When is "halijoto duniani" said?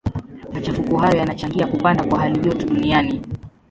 2.19-3.21